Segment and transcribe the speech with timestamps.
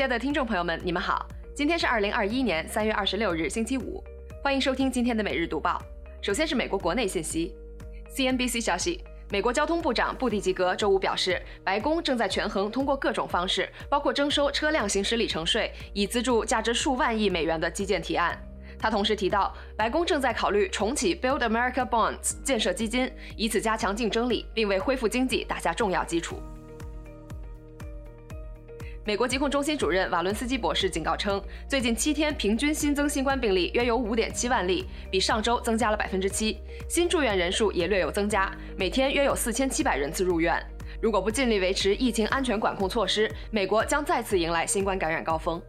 [0.00, 4.02] 亲爱的听众朋友们，你们好，今天是二零二一年三月二十六日，星期五，
[4.42, 5.78] 欢迎收听今天的每日读报。
[6.22, 7.54] 首先是美国国内信息
[8.16, 18.42] ，CNBC 消息，美国交通部长布蒂吉格周五表示，白宫正在权衡通过各种方式，包括征收车辆行驶里程税，以资助价值数万亿美元的基建提案。
[18.78, 26.40] 他同时提到，白宫正在考虑重启 Build America Bonds 建设基金，以此加强竞争力，并为恢复经济打下重要基础。
[29.06, 36.60] 美国疾控中心主任瓦伦斯基博士警告称，最近七天平均新增新冠病例约有五点七万例，比上周增加了百分之七。
[36.86, 40.62] 新住院人数也略有增加，每天约有四千七百人次入院。
[41.00, 45.60] 如果不尽力维持疫情安全管控措施，美国将再次迎来新冠感染高峰。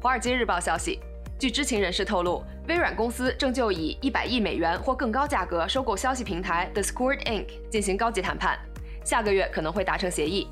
[0.00, 0.98] 华尔街日报消息，
[1.38, 7.48] 据知情人士透露，微软公司正就以一百亿美元或更高价格收购消息平台 Discord Inc.
[7.70, 8.58] 进行高级谈判，
[9.04, 10.48] 下个月可能会达成协议。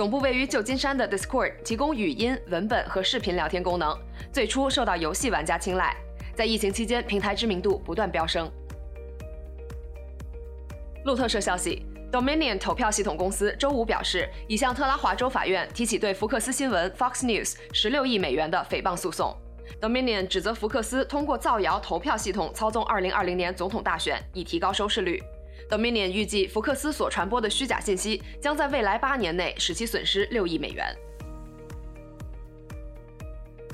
[0.00, 3.94] 总部位于旧金山的 Discord 提供语音、文本和视频聊天功能，
[4.32, 5.94] 最初受到游戏玩家青睐。
[6.34, 8.50] 在疫情期间，平台知名度不断飙升。
[11.04, 19.36] 路透社消息，Dominion 投票系统公司周五表示，已向特拉华州法院提起对福克斯新闻 （Fox News） 十六亿美元的诽谤诉讼。
[19.82, 25.22] Dominion 指责福克斯通过造谣投票系统操纵2020年总统大选，以提高收视率。
[25.68, 30.86] Dominion 预计，福克斯所传播的虚假信息将在未来八年内使其损失六亿美元。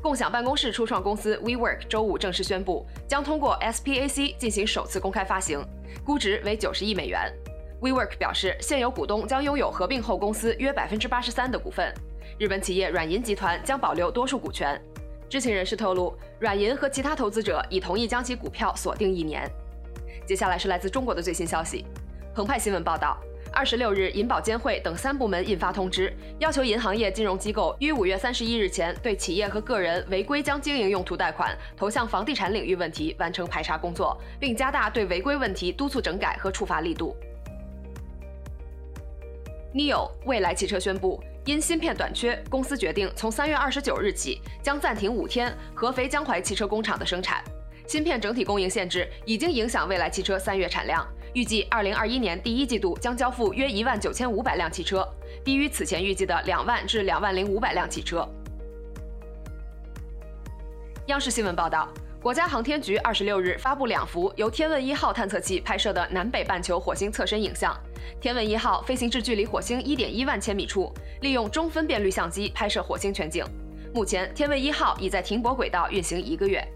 [0.02, 5.60] 共享办公室初创公司 WeWork 周五正式宣布，将通过 SPAC 进行首次公开发行，
[6.04, 7.32] 估值为九十亿美元。
[7.80, 11.92] WeWork 表示，现有股东将拥有合并后公司约百分之八十三的股份。
[12.38, 14.80] 日本企业软银集团将保留多数股权。
[15.28, 19.50] 知情人士透露，软银和其他投资者已同意将其股票锁定一年。
[20.26, 21.84] 接下来是来自中国的最新消息。
[22.34, 23.16] 澎湃新闻报道，
[23.52, 37.16] 二十六日，银保监会等三部门印发通知，要求银行业金融机构于五月三十一日前对企业和个人违规将经营用途贷款投向房地产领域问题完成排查工作，并加大对违规问题督促整改和处罚力度。
[39.72, 47.44] NIO 未来汽车宣布，因芯片短缺，公司决定从三月二十九日起将暂停五天合肥江淮汽车工厂的生产。
[47.86, 55.06] 芯片整体供应限制已经影响蔚来汽车三月产量，预计二零二一年第一季度将交付约一万九千五百辆汽车，
[55.44, 58.28] 低于此前预计的两万至两万零五百辆汽车。
[61.06, 61.88] 央视新闻报道，
[62.20, 67.72] 国家航天局二十六日发布两幅由天问一号探测器拍摄的南北半球火星侧身影像。
[68.20, 73.44] 天问一号飞行至距离火星一点一万千米处，利用中分辨率相机拍摄火星全景。
[73.94, 76.66] 目前，天问一号已在停泊轨道运行一个月。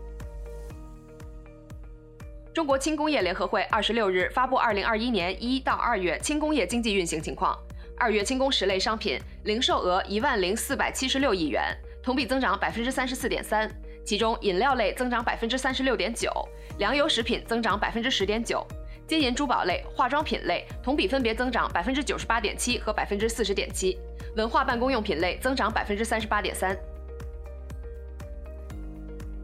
[2.60, 7.58] 中国轻工业联合会二十六日发布二零二一年一到二月轻工业经济运行情况。
[7.96, 13.66] 二月轻工十类商品零售额一万零四百七十六亿元，同比增长百分之三十四点三。
[14.04, 16.30] 其中，饮料类增长百分之三十六点九，
[16.76, 18.62] 粮油食品增长百分之十点九，
[19.06, 23.98] 金银珠宝类、化妆品类同比分别增长百分之九十八点七和百分之四十点七，
[24.36, 26.76] 文化办公用品类增长百分之三十八点三。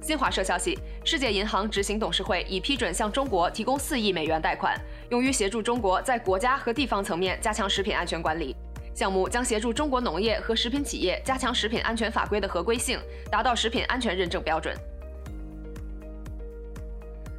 [0.07, 4.81] 新华社消息，世界银行执行董事会已批准向中国提供四亿美元贷款，
[5.11, 8.55] 用于协助中国在国家和地方层面加强食品安全管理。
[8.95, 13.01] 项目将协助中国农业和食品企业加强食品安全法规的合规性，
[13.33, 14.77] 达到食品安全认证标准。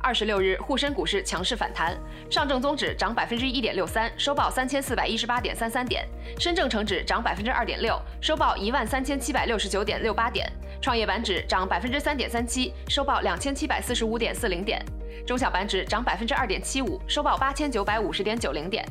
[0.02, 1.98] 二十六日，沪深股市强势反弹，
[2.30, 6.04] 上证综指涨百分之一点六三，收报三千四百一十八点三三点；
[6.38, 10.52] 深证成指涨百分之二点六，收报一万三千七百六十九点六八点。
[10.82, 14.80] 创业板指涨百分之三点三七，收报两千七百四十五点四零点；
[15.26, 18.84] 中小板指涨百分之二点七五，收报八千九百五十点九零点；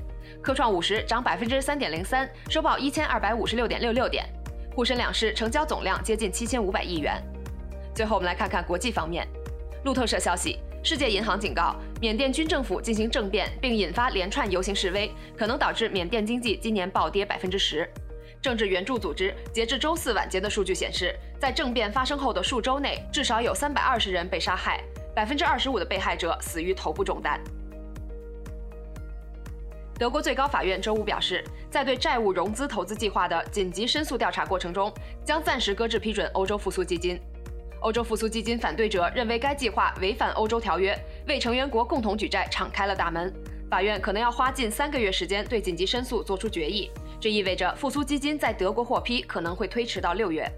[0.42, 4.24] 科创五十涨百分之三点零三，收报一千二百五十六点六六点。
[4.74, 7.22] 沪深两市成交总量接近七千五百亿元。
[7.94, 9.26] 最后，我们来看看国际方面。
[9.84, 17.88] 路透社消息，世界银行警告，缅甸军政府进行政变并引发连串游行示威，可能导致缅甸经济今年暴跌百分之十。
[18.42, 24.82] 政治援助组织截至周四晚间的数据显示，在政变发生后的数周内，至少有三百二十人被杀害，
[25.14, 27.40] 百分之二十五的被害者死于头部中弹。
[29.98, 34.92] 德国最高法院周五表示，在对债务融资投资计划的紧急申诉调查过程中，
[35.24, 37.18] 将暂时搁置批准欧洲复苏基金。
[37.80, 40.94] 欧洲复苏基金反对者认为该计划违反欧洲条约，
[41.26, 43.32] 为成员国共同举债敞开了大门。
[43.70, 46.90] 法院可能要花近三个月时间对紧急申诉作出决议。
[47.20, 50.50] 这意味着复苏基金在德国获批可能会推迟到六月。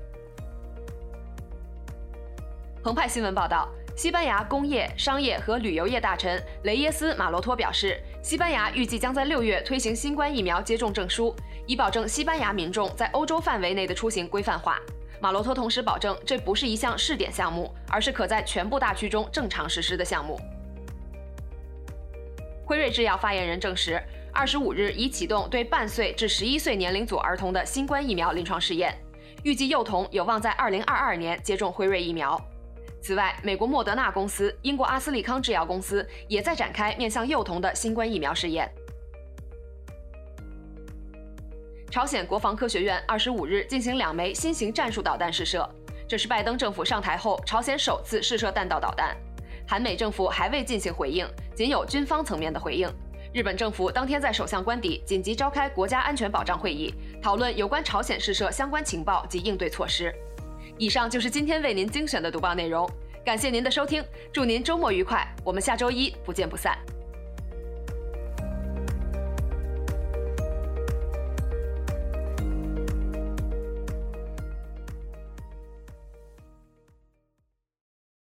[2.82, 11.34] 澎湃新闻报道，西班牙工业、商业和旅游业大臣雷耶斯·马罗托表示，西班牙预计将在六月推行新冠疫苗接种证书，
[11.66, 14.80] 以保证西班牙民众在欧洲范围内的出行规范化。
[15.20, 20.40] 马罗托同时保证，这不是一项试点项目，而是可在全部大区中正常实施的项目。
[22.64, 24.00] 辉瑞制药发言人证实，
[24.38, 28.96] 二十五日已启动对半岁至十一岁年龄组儿童的新冠疫苗临床试验，
[29.42, 32.40] 预计幼童有望在二零二二年接种辉瑞疫苗。
[33.02, 38.72] 此外，美国莫德纳公司、英国阿斯利康制药公司也在展开面向幼童的新冠疫苗试验。
[41.90, 45.68] 朝鲜国防科学院二十五日进行两枚新型战术导弹试射，
[46.06, 49.16] 这是拜登政府上台后朝鲜首次试射弹道导弹。
[49.66, 52.88] 韩美政府还未进行回应，仅有军方层面的回应。
[53.38, 56.92] 日本政府当天在首相官邸紧急召开国家安全保障会议，
[57.22, 60.12] 讨论有关朝鲜试射相关情报及应对措施。
[60.76, 62.90] 以上就是今天为您精选的读报内容，
[63.24, 66.76] 感谢您的收听，祝您周末愉快，我们下周一不见不散。